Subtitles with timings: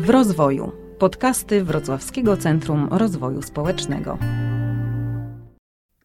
[0.00, 0.72] W rozwoju.
[0.98, 4.18] Podcasty Wrocławskiego Centrum Rozwoju Społecznego.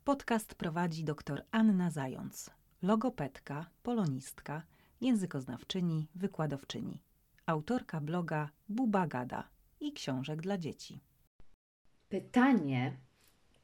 [0.04, 2.50] Podcast prowadzi dr Anna Zając,
[2.82, 4.64] logopedka, polonistka,
[5.02, 7.02] językoznawczyni, wykładowczyni,
[7.46, 9.44] autorka bloga Buba Gada
[9.80, 11.00] i książek dla dzieci.
[12.10, 12.98] Pytanie,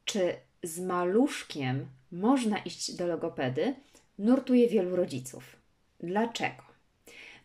[0.05, 3.75] czy z maluszkiem można iść do logopedy,
[4.19, 5.55] nurtuje wielu rodziców.
[5.99, 6.70] Dlaczego?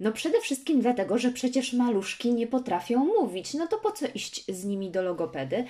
[0.01, 3.55] No przede wszystkim dlatego, że przecież maluszki nie potrafią mówić.
[3.55, 5.65] No to po co iść z nimi do logopedy?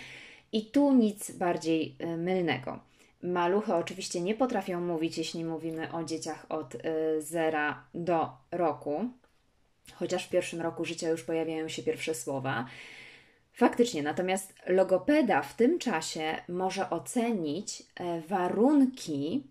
[0.52, 2.78] I tu nic bardziej y, mylnego.
[3.22, 6.78] Maluchy oczywiście nie potrafią mówić, jeśli mówimy o dzieciach od y,
[7.22, 9.04] zera do roku,
[9.94, 12.66] chociaż w pierwszym roku życia już pojawiają się pierwsze słowa.
[13.56, 19.42] Faktycznie, natomiast logopeda w tym czasie może ocenić e, warunki,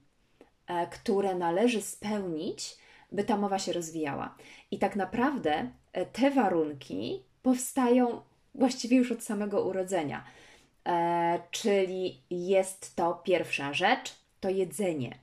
[0.68, 2.78] e, które należy spełnić,
[3.16, 4.36] by ta mowa się rozwijała.
[4.72, 8.22] I tak naprawdę e, te warunki powstają
[8.56, 10.26] właściwie już od samego urodzenia.
[10.88, 15.20] E, czyli jest to pierwsza rzecz, to jedzenie,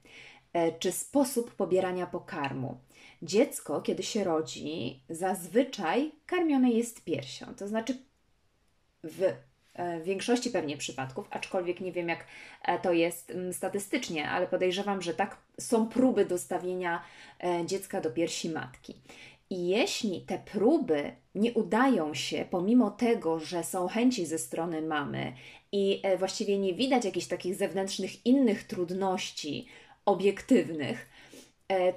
[0.53, 2.79] e, czy sposób pobierania pokarmu.
[3.23, 7.99] Dziecko, kiedy się rodzi, zazwyczaj karmione jest piersią, to znaczy
[9.05, 9.33] w
[9.75, 12.27] w większości pewnie przypadków, aczkolwiek nie wiem jak
[12.63, 17.03] e, to jest mm, statystycznie, ale podejrzewam, że tak są próby dostawienia
[17.45, 18.95] e, dziecka do piersi matki.
[19.51, 25.33] I jeśli te próby nie udają się, pomimo tego, że są chęci ze strony mamy
[25.73, 29.67] i właściwie nie widać jakichś takich zewnętrznych innych trudności
[30.05, 31.12] obiektywnych, E,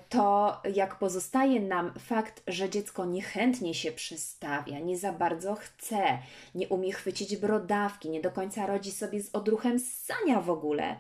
[0.10, 6.20] to jak pozostaje nam fakt, że dziecko niechętnie się przystawia, nie za bardzo chce,
[6.56, 10.96] nie umie chwycić brodawki, nie do końca rodzi sobie z odruchem ssania w ogóle,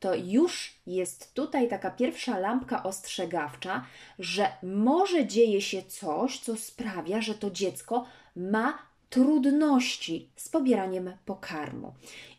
[0.00, 3.84] to już jest tutaj taka pierwsza lampka ostrzegawcza,
[4.18, 11.94] że może dzieje się coś, co sprawia, że to dziecko ma trudności z pobieraniem pokarmu.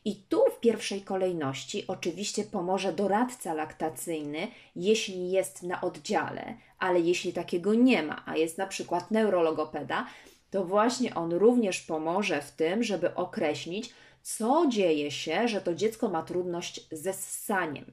[0.05, 7.33] I tu w pierwszej kolejności oczywiście pomoże doradca laktacyjny, jeśli jest na oddziale, ale jeśli
[7.33, 10.05] takiego nie ma, a jest na przykład neurologopeda,
[10.51, 16.09] to właśnie on również pomoże w tym, żeby określić, co dzieje się, że to dziecko
[16.09, 17.85] ma trudność ze ssaniem.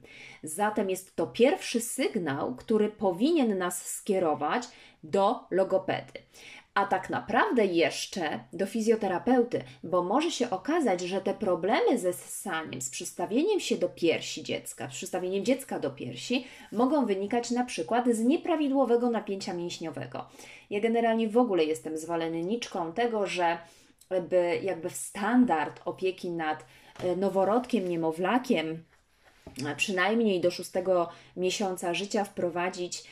[0.43, 4.63] Zatem jest to pierwszy sygnał, który powinien nas skierować
[5.03, 6.19] do logopedy
[6.73, 12.81] a tak naprawdę jeszcze do fizjoterapeuty, bo może się okazać, że te problemy ze ssaniem,
[12.81, 18.07] z przystawieniem się do piersi dziecka, z przystawieniem dziecka do piersi, mogą wynikać na przykład
[18.07, 20.25] z nieprawidłowego napięcia mięśniowego.
[20.69, 23.57] Ja generalnie w ogóle jestem zwolenniczką tego, że
[24.29, 26.65] by jakby w standard opieki nad
[27.03, 28.83] e, noworodkiem, niemowlakiem,
[29.77, 33.03] przynajmniej do szóstego miesiąca życia wprowadzić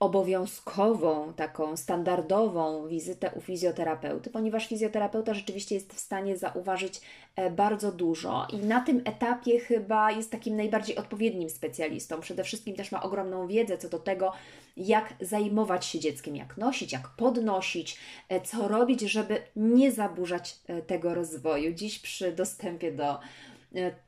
[0.00, 7.00] obowiązkową, taką standardową wizytę u fizjoterapeuty, ponieważ fizjoterapeuta rzeczywiście jest w stanie zauważyć
[7.36, 12.20] e, bardzo dużo i na tym etapie chyba jest takim najbardziej odpowiednim specjalistą.
[12.20, 14.32] Przede wszystkim też ma ogromną wiedzę co do tego,
[14.76, 20.82] jak zajmować się dzieckiem, jak nosić, jak podnosić, e, co robić, żeby nie zaburzać e,
[20.82, 21.74] tego rozwoju.
[21.74, 23.18] Dziś przy dostępie do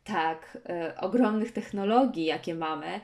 [0.05, 0.59] tak
[1.00, 3.00] ogromnych technologii, jakie mamy,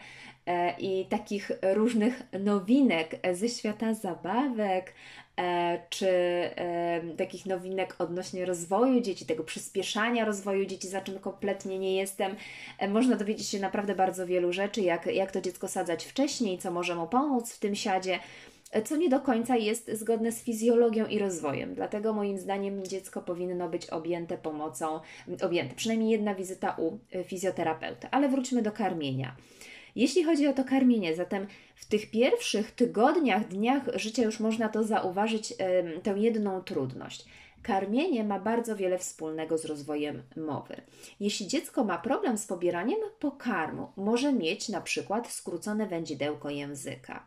[0.49, 4.95] E, i takich różnych nowinek ze świata zabawek,
[5.39, 11.79] e, czy e, takich nowinek odnośnie rozwoju dzieci, tego przyspieszania rozwoju dzieci, za czym kompletnie
[11.79, 12.37] nie jestem.
[12.89, 16.95] Można dowiedzieć się naprawdę bardzo wielu rzeczy, jak, jak to dziecko sadzać wcześniej, co może
[16.95, 18.19] mu pomóc w tym siadzie
[18.85, 21.75] co nie do końca jest zgodne z fizjologią i rozwojem.
[21.75, 25.01] Dlatego moim zdaniem dziecko powinno być objęte pomocą,
[25.43, 28.09] objęte przynajmniej jedna wizyta u fizjoterapeuty.
[28.11, 29.37] Ale wróćmy do karmienia.
[29.97, 34.85] Jeśli chodzi o to karmienie, zatem w tych pierwszych tygodniach, dniach życia już można to
[34.85, 35.55] zauważyć,
[36.03, 37.25] tę jedną trudność.
[37.63, 40.77] Karmienie ma bardzo wiele wspólnego z rozwojem mowy.
[41.21, 47.27] Jeśli dziecko ma problem z pobieraniem pokarmu, może mieć na przykład skrócone wędzidełko języka.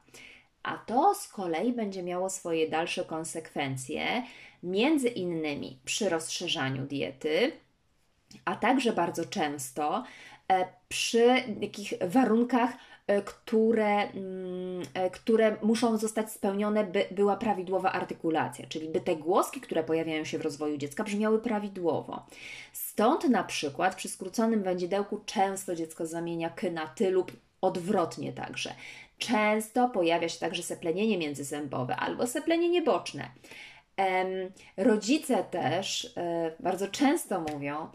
[0.64, 4.24] A to z kolei będzie miało swoje dalsze konsekwencje,
[4.64, 7.52] między innymi przy rozszerzaniu diety,
[8.46, 10.04] a także bardzo często
[10.52, 12.72] E, przy takich warunkach,
[13.08, 19.16] e, które, mm, e, które muszą zostać spełnione, by była prawidłowa artykulacja, czyli by te
[19.16, 22.26] głoski, które pojawiają się w rozwoju dziecka, brzmiały prawidłowo.
[22.74, 27.32] Stąd na przykład przy skróconym wędzidełku często dziecko zamienia k na ty lub
[27.62, 28.74] odwrotnie także.
[29.18, 33.32] Często pojawia się także seplenienie międzyzębowe albo seplenienie boczne.
[34.78, 36.16] Rodzice też
[36.60, 37.88] bardzo często mówią,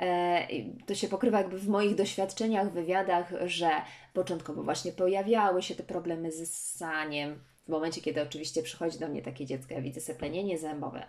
[0.00, 0.46] E,
[0.86, 3.70] to się pokrywa jakby w moich doświadczeniach, wywiadach, że
[4.12, 7.40] początkowo właśnie pojawiały się te problemy z ssaniem,
[7.70, 11.06] momencie, kiedy oczywiście przychodzi do mnie takie dziecko, ja widzę seplenienie zębowe,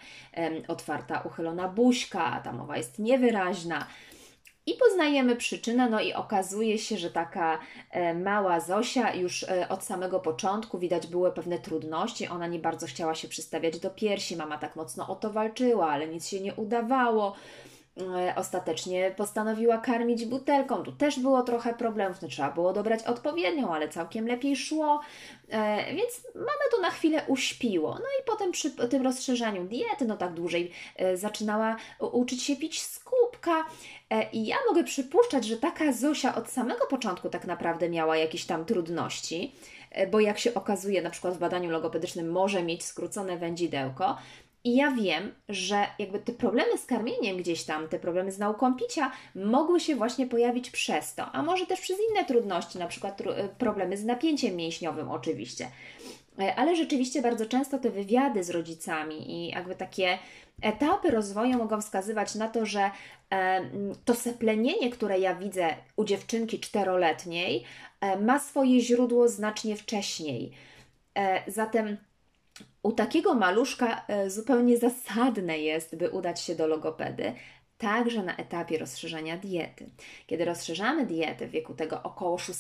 [0.68, 3.88] otwarta, uchylona buźka, ta mowa jest niewyraźna.
[4.72, 7.60] I poznajemy przyczynę, no i okazuje się, że taka
[7.90, 12.28] e, mała Zosia już e, od samego początku widać były pewne trudności.
[12.28, 16.08] Ona nie bardzo chciała się przystawiać do piersi, mama tak mocno o to walczyła, ale
[16.08, 17.36] nic się nie udawało.
[17.98, 20.84] E, ostatecznie postanowiła karmić butelką.
[20.84, 25.02] Tu też było trochę problemów, no, trzeba było dobrać odpowiednią, ale całkiem lepiej szło,
[25.50, 27.94] e, więc mamy to na chwilę uśpiło.
[27.94, 32.82] No i potem przy tym rozszerzaniu diety, no tak dłużej e, zaczynała uczyć się pić
[32.82, 33.66] z kubka
[34.34, 38.66] i ja mogę przypuszczać, że taka Zosia od samego początku tak naprawdę miała jakieś tam
[38.66, 39.56] trudności,
[40.12, 44.18] bo jak się okazuje na przykład w badaniu logopedycznym może mieć skrócone wędzidełko,
[44.64, 48.76] i ja wiem, że jakby te problemy z karmieniem gdzieś tam, te problemy z nauką
[48.76, 53.22] picia mogły się właśnie pojawić przez to, a może też przez inne trudności, na przykład
[53.22, 55.68] e, problemy z napięciem mięśniowym oczywiście.
[56.40, 60.18] E, ale rzeczywiście bardzo często te wywiady z rodzicami i jakby takie
[60.62, 62.92] etapy rozwoju mogą wskazywać na to, że
[63.32, 63.62] e,
[64.06, 67.64] to seplenienie, które ja widzę u dziewczynki czteroletniej,
[68.22, 70.52] ma swoje źródło znacznie wcześniej.
[71.48, 71.98] Zatem
[72.84, 77.34] u takiego maluszka e, zupełnie zasadne jest, by udać się do logopedy,
[77.82, 79.90] także na etapie rozszerzania diety.
[80.28, 82.60] Kiedy rozszerzamy dietę w wieku tego około 6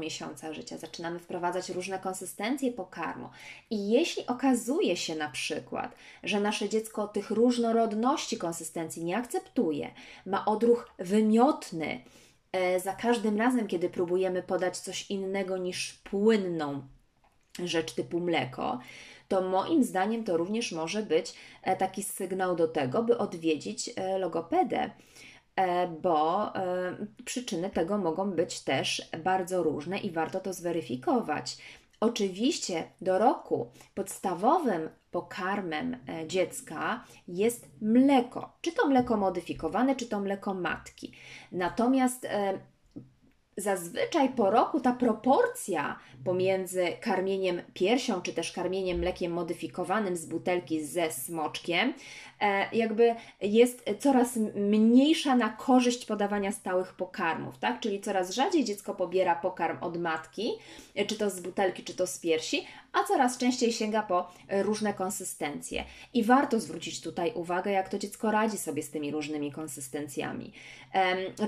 [0.00, 3.28] miesiąca życia, zaczynamy wprowadzać różne konsystencje pokarmu.
[3.70, 9.90] I jeśli okazuje się na przykład, że nasze dziecko tych różnorodności konsystencji nie akceptuje,
[10.26, 12.00] ma odruch wymiotny,
[12.52, 16.82] e, za każdym razem, kiedy próbujemy podać coś innego niż płynną
[17.64, 18.78] rzecz typu mleko,
[19.30, 24.18] to moim zdaniem to również może być e, taki sygnał do tego, by odwiedzić e,
[24.18, 24.90] logopedę
[25.56, 26.52] e, bo
[27.24, 31.56] przyczyny tego mogą być też bardzo różne i warto to zweryfikować.
[32.00, 35.96] Oczywiście do roku podstawowym pokarmem
[36.26, 41.12] dziecka jest mleko, czy to mleko modyfikowane, czy to mleko matki.
[41.52, 42.26] Natomiast
[43.60, 50.84] zazwyczaj po roku ta proporcja pomiędzy karmieniem piersią, czy też karmieniem mlekiem modyfikowanym z butelki
[50.84, 51.94] ze smoczkiem,
[52.72, 57.80] jakby jest coraz mniejsza na korzyść podawania stałych pokarmów, tak?
[57.80, 60.52] Czyli coraz rzadziej dziecko pobiera pokarm od matki,
[60.94, 64.94] e, czy to z butelki, czy to z piersi, a coraz częściej sięga po różne
[64.94, 65.84] konsystencje.
[66.14, 70.52] I warto zwrócić tutaj uwagę, jak to dziecko radzi sobie z tymi różnymi konsystencjami.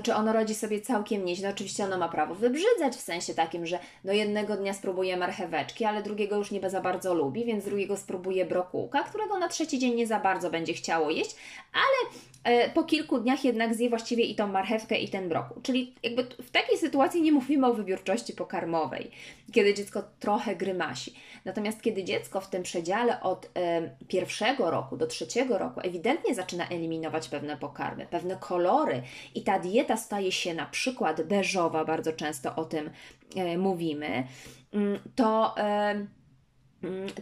[0.03, 1.49] czy ono radzi sobie całkiem nieźle?
[1.49, 6.03] Oczywiście ono ma prawo wybrzydzać w sensie takim, że no jednego dnia spróbuje marcheweczki, ale
[6.03, 10.07] drugiego już nie za bardzo lubi, więc drugiego spróbuje brokułka, którego na trzeci dzień nie
[10.07, 11.35] za bardzo będzie chciało jeść,
[11.73, 12.13] ale
[12.43, 15.61] e, po kilku dniach jednak zje właściwie i tą marchewkę i ten brokuł.
[15.61, 19.11] Czyli jakby w takiej sytuacji nie mówimy o wybiórczości pokarmowej,
[19.51, 21.13] kiedy dziecko trochę grymasi.
[21.45, 26.67] Natomiast kiedy dziecko w tym przedziale od e, pierwszego roku do trzeciego roku ewidentnie zaczyna
[26.69, 29.01] eliminować pewne pokarmy, pewne kolory
[29.35, 32.89] i ta dieta staje się na przykład beżowa, bardzo często o tym
[33.35, 34.27] e, mówimy,
[34.73, 35.55] mm, to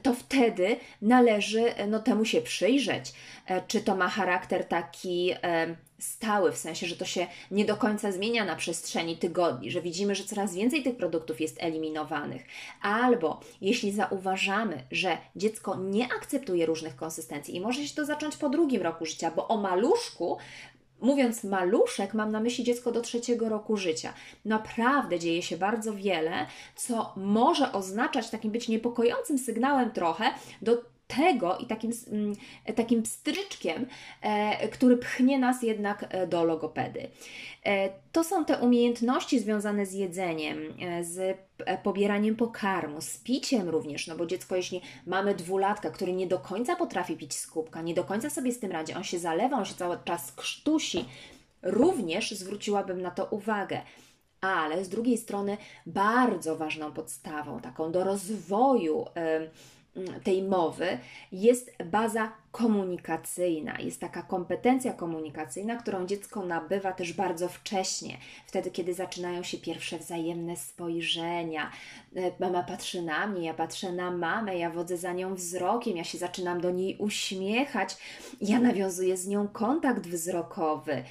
[0.04, 3.14] to wtedy należy no, temu się przyjrzeć.
[3.48, 5.34] E, czy to ma charakter taki
[6.02, 10.16] stały, w sensie, że to się nie do końca zmienia na przestrzeni tygodni, że widzimy,
[10.16, 12.46] że coraz więcej tych produktów jest eliminowanych.
[12.82, 18.50] Albo jeśli zauważamy, że dziecko nie akceptuje różnych konsystencji i może się to zacząć po
[18.50, 20.38] drugim roku życia, bo o maluszku
[21.02, 24.14] Mówiąc maluszek, mam na myśli dziecko do trzeciego roku życia.
[24.46, 30.24] Naprawdę dzieje się bardzo wiele, co może oznaczać takim być niepokojącym sygnałem trochę
[30.62, 32.34] do tego i takim, mm,
[32.76, 33.86] takim pstryczkiem,
[34.22, 37.08] e, który pchnie nas jednak e, do logopedy.
[37.66, 40.58] E, to są te umiejętności związane z jedzeniem,
[41.02, 41.38] z
[41.84, 46.76] pobieraniem pokarmu, z piciem również, no bo dziecko, jeśli mamy dwulatka, który nie do końca
[46.76, 49.66] potrafi pić z kubka, nie do końca sobie z tym radzi, on się zalewa, on
[49.66, 51.06] się cały czas krztusi,
[51.62, 53.82] również zwróciłabym na to uwagę
[54.42, 59.06] ale z drugiej strony bardzo ważną podstawą, taką do rozwoju
[60.24, 60.98] tej mowy
[61.32, 63.80] jest baza komunikacyjna.
[63.80, 70.00] Jest taka kompetencja komunikacyjna, którą dziecko nabywa też bardzo wcześnie, wtedy, kiedy zaczynają się pierwsze
[70.00, 71.72] wzajemne spojrzenia.
[72.16, 76.04] E, mama patrzy na mnie, ja patrzę na mamę, ja wodzę za nią wzrokiem, ja
[76.04, 77.98] się zaczynam do niej uśmiechać,
[78.42, 81.04] ja nawiązuję z nią kontakt wzrokowy.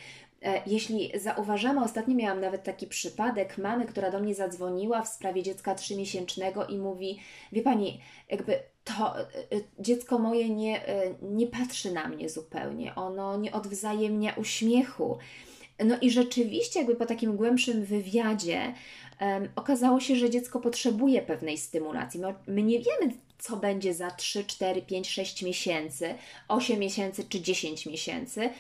[0.42, 5.42] E, jeśli zauważamy, ostatnio miałam nawet taki przypadek mamy, która do mnie zadzwoniła w sprawie
[5.42, 7.20] dziecka trzymiesięcznego i mówi:
[7.52, 9.24] Wie pani, jakby to e,
[9.78, 15.18] dziecko moje nie, e, nie patrzy na mnie zupełnie, ono nie odwzajemnia uśmiechu.
[15.84, 18.74] No i rzeczywiście, jakby po takim głębszym wywiadzie,
[19.20, 22.20] um, okazało się, że dziecko potrzebuje pewnej stymulacji.
[22.20, 26.14] My, my nie wiemy, co będzie za 3, 4, 5, 6 miesięcy,
[26.48, 28.50] 8 miesięcy czy 10 miesięcy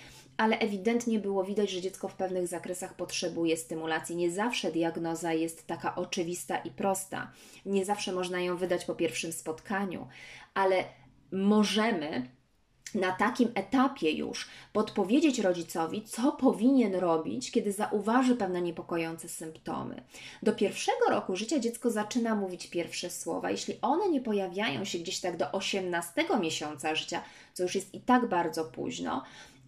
[0.40, 4.16] ale ewidentnie było widać, że dziecko w pewnych zakresach potrzebuje stymulacji.
[4.16, 7.32] Nie zawsze diagnoza jest taka oczywista i prosta.
[7.66, 10.08] Nie zawsze można ją wydać po pierwszym spotkaniu,
[10.54, 10.84] ale
[11.32, 12.28] możemy
[12.94, 20.02] na takim etapie już podpowiedzieć rodzicowi, co powinien robić, kiedy zauważy pewne niepokojące symptomy.
[20.42, 23.50] Do pierwszego roku życia dziecko zaczyna mówić pierwsze słowa.
[23.50, 27.22] Jeśli one nie pojawiają się gdzieś tak do 18 miesiąca życia,
[27.54, 29.24] co już jest i tak bardzo późno,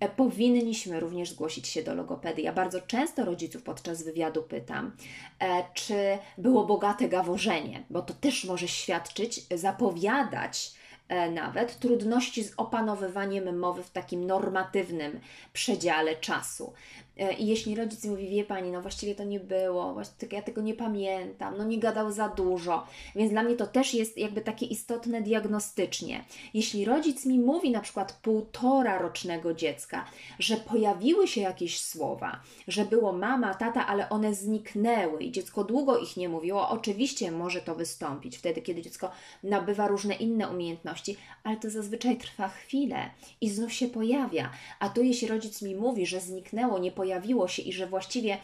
[0.08, 2.42] powinniśmy również zgłosić się do logopedy.
[2.42, 4.96] Ja bardzo często rodziców podczas wywiadu pytam,
[5.38, 10.74] e, czy było bogate gaworzenie, bo to też może świadczyć, zapowiadać
[11.08, 15.20] e, nawet trudności z opanowywaniem mowy w takim normatywnym
[15.52, 16.72] przedziale czasu.
[17.18, 20.60] E, I jeśli rodzic mówi, wie pani, no właściwie to nie było, właściwie ja tego
[20.60, 24.66] nie pamiętam, no nie gadał za dużo, więc dla mnie to też jest jakby takie
[24.66, 26.24] istotne diagnostycznie.
[26.54, 30.04] Jeśli rodzic mi mówi na przykład półtora rocznego dziecka,
[30.38, 35.98] że pojawiły się jakieś słowa, że było mama, tata, ale one zniknęły i dziecko długo
[35.98, 39.10] ich nie mówiło, oczywiście może to wystąpić wtedy, kiedy dziecko
[39.42, 44.50] nabywa różne inne umiejętności, ale to zazwyczaj trwa chwilę i znów się pojawia.
[44.80, 47.01] A tu jeśli rodzic mi mówi, że zniknęło, nie pojawiło
[47.46, 48.38] się i że właściwie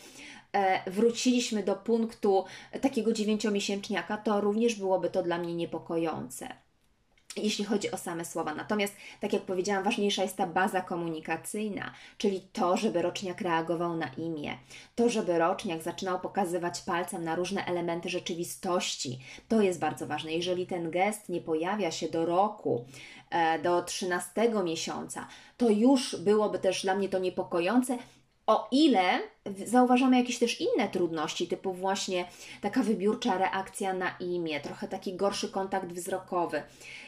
[0.53, 2.45] e, wróciliśmy do punktu
[2.81, 6.49] takiego dziewięciomiesięczniaka, to również byłoby to dla mnie niepokojące
[7.43, 8.55] jeśli chodzi o same słowa.
[8.55, 14.09] Natomiast, tak jak powiedziałam, ważniejsza jest ta baza komunikacyjna, czyli to, żeby roczniak reagował na
[14.09, 14.57] imię,
[14.95, 19.19] to, żeby roczniak zaczynał pokazywać palcem na różne elementy rzeczywistości.
[19.49, 20.33] To jest bardzo ważne.
[20.33, 22.85] Jeżeli ten gest nie pojawia się do roku,
[23.31, 27.99] e, do 13 miesiąca, to już byłoby też dla mnie to niepokojące,
[28.49, 29.21] o ile
[29.67, 32.29] zauważamy jakieś też inne trudności, typu właśnie
[32.61, 36.63] taka wybiórcza reakcja na imię, trochę taki gorszy kontakt wzrokowy.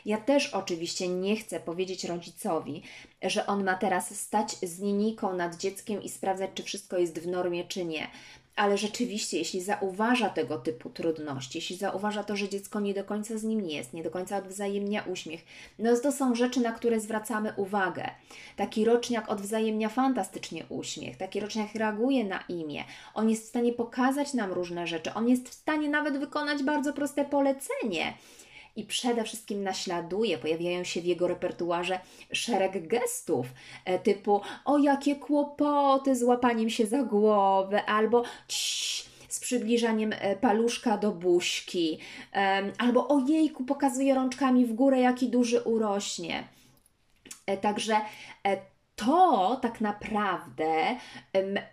[0.06, 2.82] Ja też oczywiście nie chcę powiedzieć rodzicowi,
[3.22, 7.26] że on ma teraz stać z linijką nad dzieckiem i sprawdzać, czy wszystko jest w
[7.26, 8.06] normie, czy nie
[8.60, 13.38] ale rzeczywiście, jeśli zauważa tego typu trudności, jeśli zauważa to, że dziecko nie do końca
[13.38, 15.44] z nim jest, nie do końca odwzajemnia uśmiech,
[15.78, 18.10] no to są rzeczy, na które zwracamy uwagę.
[18.56, 24.34] Taki roczniak odwzajemnia fantastycznie uśmiech, taki roczniak reaguje na imię, on jest w stanie pokazać
[24.34, 28.14] nam różne rzeczy, on jest w stanie nawet wykonać bardzo proste polecenie
[28.80, 32.00] i przede wszystkim naśladuje, pojawiają się w jego repertuarze
[32.32, 33.46] szereg gestów
[33.84, 38.22] e, typu o jakie kłopoty z łapaniem się za głowę albo
[39.28, 41.98] z przybliżaniem e, paluszka do buźki,
[42.78, 46.44] albo o jejku pokazuje rączkami w górę, jaki duży urośnie.
[47.46, 48.00] E, także
[49.06, 50.96] to tak naprawdę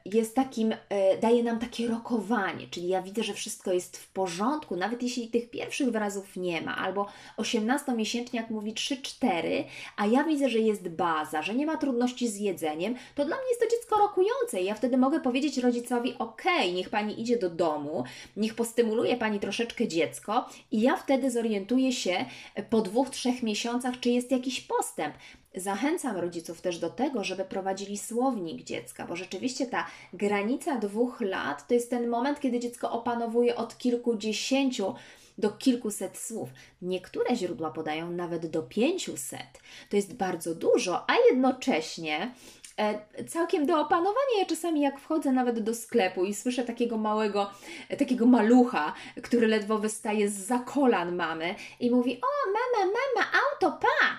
[0.06, 4.76] jest takim, e, daje nam takie rokowanie, czyli ja widzę, że wszystko jest w porządku,
[4.76, 7.08] nawet jeśli tych pierwszych wyrazów nie ma, albo
[7.38, 9.64] 18-miesięczniak mówi 3-4,
[9.98, 13.48] a ja widzę, że jest baza, że nie ma trudności z jedzeniem, to dla mnie
[13.50, 16.44] jest to dziecko rokujące i ja wtedy mogę powiedzieć rodzicowi, ok,
[16.74, 18.04] niech Pani idzie do domu,
[18.38, 22.26] niech postymuluje Pani troszeczkę dziecko i ja wtedy zorientuję się
[22.70, 25.16] po dwóch, trzech miesiącach, czy jest jakiś postęp.
[25.58, 31.68] Zachęcam rodziców też do tego, żeby prowadzili słownik dziecka, bo rzeczywiście ta granica dwóch lat
[31.68, 34.96] to jest ten moment, kiedy dziecko opanowuje od kilkudziesięciu
[35.38, 36.50] do kilkuset słów.
[36.82, 39.60] Niektóre źródła podają nawet do pięciuset.
[39.90, 42.32] To jest bardzo dużo, a jednocześnie
[42.78, 44.40] e, całkiem do opanowania.
[44.40, 47.50] Ja czasami jak wchodzę nawet do sklepu i słyszę takiego małego,
[47.98, 53.80] takiego malucha, który ledwo wystaje z za kolan mamy i mówi: O, mama, mama, auto,
[53.82, 54.18] pa!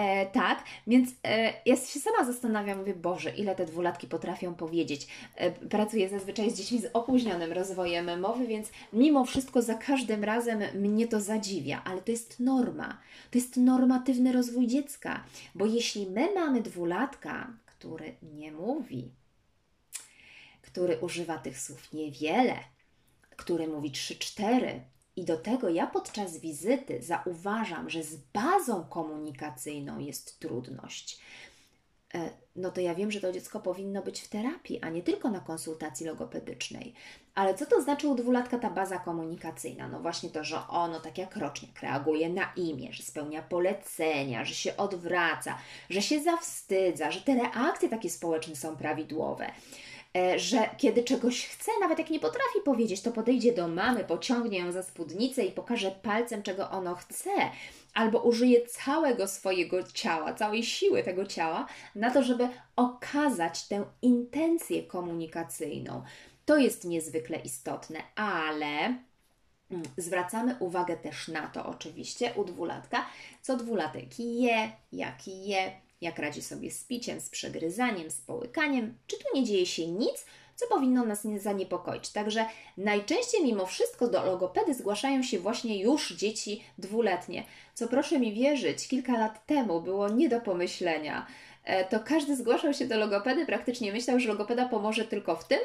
[0.00, 5.06] E, tak, więc e, ja się sama zastanawiam, mówię, Boże, ile te dwulatki potrafią powiedzieć.
[5.36, 10.62] E, pracuję zazwyczaj z dziećmi z opóźnionym rozwojem mowy, więc mimo wszystko za każdym razem
[10.74, 12.98] mnie to zadziwia, ale to jest norma.
[13.30, 19.10] To jest normatywny rozwój dziecka, bo jeśli my mamy dwulatka, który nie mówi,
[20.62, 22.56] który używa tych słów niewiele,
[23.36, 24.80] który mówi trzy, cztery,
[25.20, 31.20] i do tego ja podczas wizyty zauważam, że z bazą komunikacyjną jest trudność.
[32.14, 35.30] E, no to ja wiem, że to dziecko powinno być w terapii, a nie tylko
[35.30, 36.94] na konsultacji logopedycznej.
[37.34, 39.88] Ale co to znaczy u dwulatka ta baza komunikacyjna?
[39.88, 44.54] No właśnie to, że ono tak jak rocznik reaguje na imię, że spełnia polecenia, że
[44.54, 45.58] się odwraca,
[45.90, 49.52] że się zawstydza, że te reakcje takie społeczne są prawidłowe.
[50.16, 54.58] E, że kiedy czegoś chce, nawet jak nie potrafi powiedzieć, to podejdzie do mamy, pociągnie
[54.58, 57.30] ją za spódnicę i pokaże palcem, czego ono chce,
[57.94, 64.82] albo użyje całego swojego ciała, całej siły tego ciała na to, żeby okazać tę intencję
[64.82, 66.02] komunikacyjną.
[66.46, 68.76] To jest niezwykle istotne, ale
[69.70, 73.06] mm, zwracamy uwagę też na to oczywiście u dwulatka,
[73.42, 79.16] co dwulatek je, jak je, jak radzi sobie z piciem, z przegryzaniem, z połykaniem, czy
[79.18, 80.24] tu nie dzieje się nic,
[80.56, 82.08] co powinno nas nie zaniepokoić.
[82.08, 88.32] Także najczęściej mimo wszystko do logopedy zgłaszają się właśnie już dzieci dwuletnie, co proszę mi
[88.32, 91.26] wierzyć, kilka lat temu było nie do pomyślenia.
[91.64, 95.60] E, to każdy zgłaszał się do logopedy, praktycznie myślał, że logopeda pomoże tylko w tym,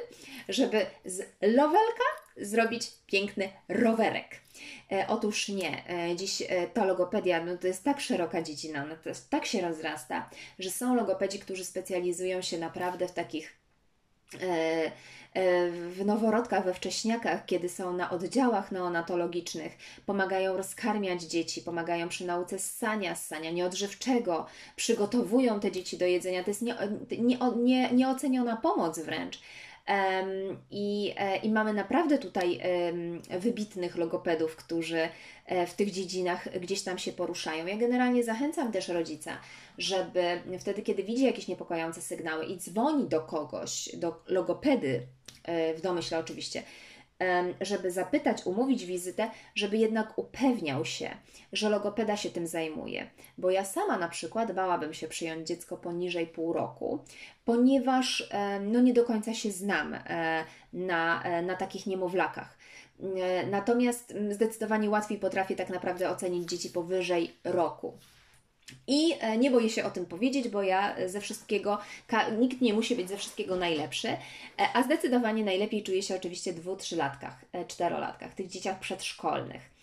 [0.50, 2.04] żeby z lowelka
[2.38, 4.42] zrobić piękny rowerek.
[4.92, 5.89] E, otóż nie.
[5.89, 9.46] E, dziś e, ta logopedia no to jest tak szeroka dziedzina, ona to jest, tak
[9.46, 13.54] się rozrasta, że są logopedzi, którzy specjalizują się naprawdę w takich
[14.42, 14.48] e,
[15.34, 22.25] e, w noworodkach, we wcześniakach, kiedy są na oddziałach neonatologicznych, pomagają rozkarmiać dzieci, pomagają przy
[22.25, 26.44] nauce ssania, ssania nieodżywczego, przygotowują te dzieci do jedzenia.
[26.44, 26.75] To jest nie,
[27.12, 29.39] nie, nie, nieoceniona pomoc wręcz.
[30.72, 32.62] I, e, I mamy naprawdę tutaj
[33.30, 35.10] wybitnych logopedów, którzy
[35.46, 37.65] e, w tych dziedzinach gdzieś tam się poruszają.
[37.65, 39.38] Ja generalnie zachęcam też rodzica,
[39.77, 45.08] żeby wtedy, kiedy widzi jakieś niepokojące sygnały i dzwoni do kogoś, do logopedy,
[45.44, 46.63] e, w domyśle oczywiście,
[47.62, 51.10] żeby zapytać, umówić wizytę, żeby jednak upewniał się,
[51.53, 53.10] że logopeda się tym zajmuje.
[53.38, 57.00] Bo ja sama na przykład bałabym się przyjąć dziecko poniżej pół roku,
[57.45, 58.29] ponieważ
[58.62, 60.43] no, nie do końca się znam e,
[60.74, 62.57] na, e, na takich niemowlakach.
[63.03, 67.98] E, natomiast zdecydowanie łatwiej potrafię tak naprawdę ocenić dzieci powyżej roku.
[68.88, 71.77] I e, nie boję się o tym powiedzieć, bo ja ze wszystkiego,
[72.39, 74.17] nikt nie musi być ze wszystkiego najlepszy, e,
[74.74, 79.75] a zdecydowanie najlepiej czuję się oczywiście w dwu, trzylatkach, e, czterolatkach, tych dzieciach przedszkolnych.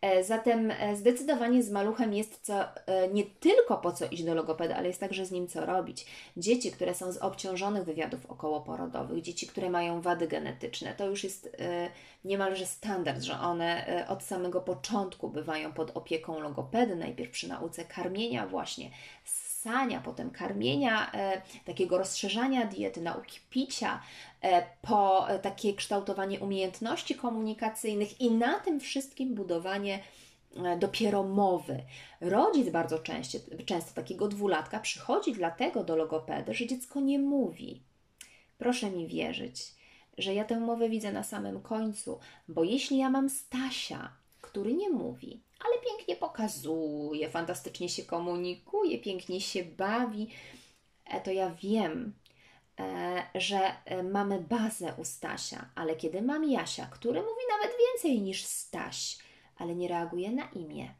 [0.00, 4.34] E, zatem e, zdecydowanie z maluchem jest co, e, nie tylko po co iść do
[4.34, 6.06] logopeda, ale jest także z nim co robić.
[6.36, 11.56] Dzieci, które są z obciążonych wywiadów okołoporodowych, dzieci, które mają wady genetyczne, to już jest
[12.24, 18.46] niemalże standard, że one od samego początku bywają pod opieką logopedy, najpierw przy nauce karmienia
[18.46, 18.90] właśnie
[19.24, 21.12] ssania, potem karmienia,
[21.64, 24.00] takiego rozszerzania diety, nauki picia,
[24.82, 30.00] po e, takie kształtowanie umiejętności komunikacyjnych i na tym wszystkim budowanie
[30.78, 31.82] dopiero mowy.
[32.20, 37.82] Rodzic bardzo często, często takiego dwulatka przychodzi dlatego do logopedy, że dziecko nie mówi.
[38.58, 39.74] Proszę mi wierzyć,
[40.18, 44.90] że ja tę mowę widzę na samym końcu, bo jeśli ja mam Stasia, który nie
[44.90, 50.28] mówi, ale pięknie pokazuje, fantastycznie się komunikuje, pięknie się bawi,
[51.04, 52.27] e, to ja wiem, e,
[53.34, 58.44] że e, mamy bazę u Stasia, ale kiedy mam Jasia, który mówi nawet więcej niż
[58.44, 59.18] Staś,
[59.56, 60.94] ale nie reaguje na imię,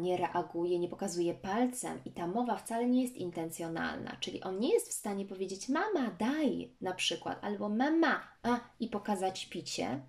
[0.00, 4.72] nie reaguje, nie pokazuje palcem i ta mowa wcale nie jest intencjonalna, czyli on nie
[4.72, 10.00] jest w stanie powiedzieć mama daj na przykład, albo mama a i pokazać picie,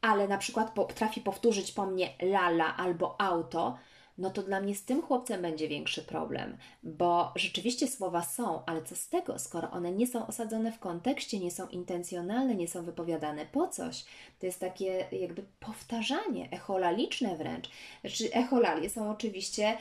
[0.00, 3.78] ale na przykład potrafi powtórzyć po mnie lala albo auto,
[4.20, 8.82] no to dla mnie z tym chłopcem będzie większy problem, bo rzeczywiście słowa są, ale
[8.82, 12.84] co z tego, skoro one nie są osadzone w kontekście, nie są intencjonalne, nie są
[12.84, 14.04] wypowiadane po coś.
[14.38, 17.70] To jest takie jakby powtarzanie, echolaliczne wręcz.
[18.00, 19.76] Znaczy, echolalie są oczywiście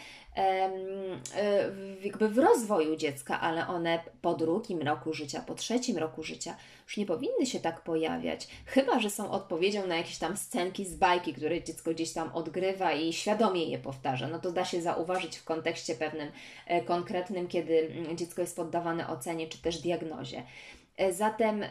[2.03, 6.97] jakby w rozwoju dziecka, ale one po drugim roku życia, po trzecim roku życia już
[6.97, 8.47] nie powinny się tak pojawiać.
[8.65, 12.91] Chyba, że są odpowiedzią na jakieś tam scenki z bajki, które dziecko gdzieś tam odgrywa
[12.91, 14.27] i świadomie je powtarza.
[14.27, 16.31] No to da się zauważyć w kontekście pewnym
[16.67, 20.43] e, konkretnym, kiedy mm, dziecko jest poddawane ocenie czy też diagnozie.
[20.97, 21.63] E, zatem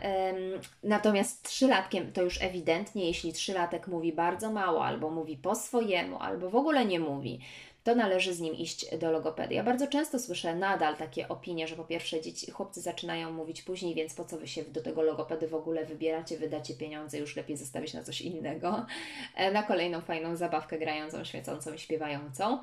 [0.83, 6.51] natomiast trzylatkiem to już ewidentnie, jeśli trzylatek mówi bardzo mało, albo mówi po swojemu, albo
[6.51, 7.41] w ogóle nie mówi,
[7.89, 9.55] to należy z nim iść do logopedy.
[9.55, 13.95] Ja bardzo często słyszę nadal takie opinie, że po pierwsze dzieci, chłopcy zaczynają mówić później,
[13.95, 17.57] więc po co Wy się do tego logopedy w ogóle wybieracie, wydacie pieniądze, już lepiej
[17.57, 18.87] zostawić na coś innego,
[19.35, 22.59] e, na kolejną fajną zabawkę grającą, świecącą i śpiewającą.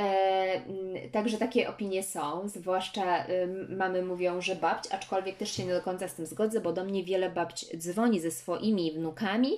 [0.00, 0.60] E,
[1.12, 5.82] także takie opinie są, zwłaszcza y, mamy mówią, że babć, aczkolwiek też się nie do
[5.82, 9.50] końca z tym zgodzę, bo do mnie wiele babć dzwoni ze swoimi wnukami,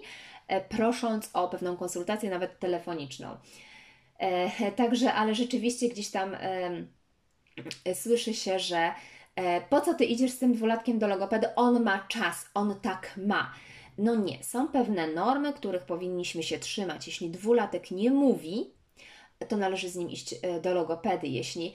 [0.48, 3.36] e, prosząc o pewną konsultację, nawet telefoniczną.
[4.18, 8.92] E, także, ale rzeczywiście gdzieś tam e, słyszy się, że
[9.36, 11.54] e, po co ty idziesz z tym dwulatkiem do logopedy?
[11.54, 13.52] On ma czas, on tak ma.
[13.98, 17.06] No nie, są pewne normy, których powinniśmy się trzymać.
[17.06, 18.70] Jeśli dwulatek nie mówi,
[19.48, 21.26] to należy z nim iść do logopedy.
[21.26, 21.74] Jeśli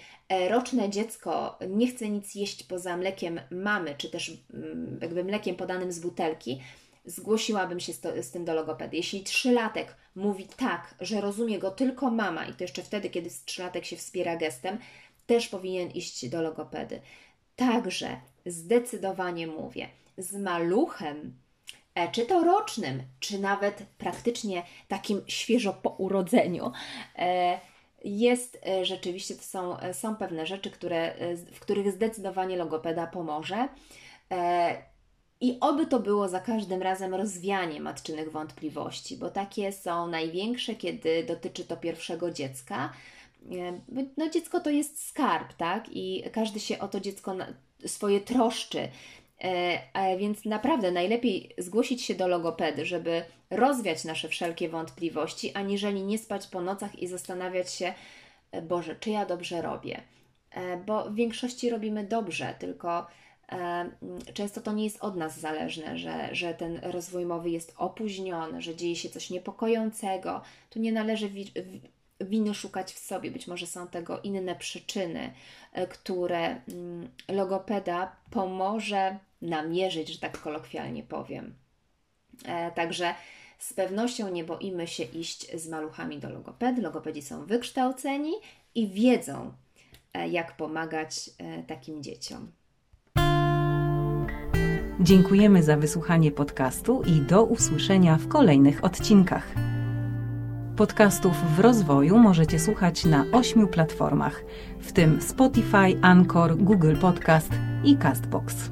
[0.50, 5.92] roczne dziecko nie chce nic jeść poza mlekiem mamy, czy też mm, jakby mlekiem podanym
[5.92, 6.62] z butelki,
[7.06, 8.98] zgłosiłabym się z, to, z tym do logopedy.
[8.98, 13.86] Jeśli trzylatek mówi tak, że rozumie go tylko mama i to jeszcze wtedy, kiedy trzylatek
[13.86, 14.78] się wspiera gestem,
[15.28, 17.02] też powinien iść do logopedy.
[17.56, 19.88] Także zdecydowanie mówię.
[20.18, 21.34] z maluchem,
[21.96, 26.72] e, czy to rocznym, czy nawet praktycznie takim świeżo po urodzeniu,
[27.16, 27.60] e,
[28.04, 31.16] jest e, rzeczywiście, to są, są pewne rzeczy, które,
[31.54, 33.68] w których zdecydowanie logopeda pomoże.
[35.42, 41.24] I oby to było za każdym razem rozwianie matczynych wątpliwości, bo takie są największe, kiedy
[41.24, 42.94] dotyczy to pierwszego dziecka.
[44.18, 45.86] No, dziecko to jest skarb, tak?
[45.92, 47.36] I każdy się o to dziecko
[47.86, 48.88] swoje troszczy.
[49.40, 56.18] E, więc naprawdę najlepiej zgłosić się do logopedy, żeby rozwiać nasze wszelkie wątpliwości, aniżeli nie
[56.18, 57.94] spać po nocach i zastanawiać się,
[58.52, 60.02] e, Boże, czy ja dobrze robię?
[60.52, 63.08] E, bo w większości robimy dobrze, tylko
[64.34, 68.76] często to nie jest od nas zależne, że, że ten rozwój mowy jest opóźniony, że
[68.76, 70.42] dzieje się coś niepokojącego.
[70.70, 71.30] Tu nie należy
[72.26, 73.32] winy szukać w sobie.
[73.32, 75.34] Być może są tego inne przyczyny,
[75.74, 81.56] e, które mm, logopeda pomoże namierzyć, że tak kolokwialnie powiem.
[82.46, 83.16] E, także
[83.60, 86.82] z pewnością nie boimy się iść z maluchami do logopedy.
[86.82, 88.34] Logopedzi są wykształceni
[88.76, 89.54] i wiedzą,
[90.14, 91.30] e, jak pomagać
[91.68, 92.52] takim dzieciom.
[95.04, 99.48] Dziękujemy za wysłuchanie podcastu i do usłyszenia w kolejnych odcinkach.
[100.76, 104.44] Podcastów w rozwoju możecie słuchać na ośmiu platformach,
[104.80, 107.52] w tym Spotify, Anchor, Google Podcast
[107.84, 108.72] i Castbox.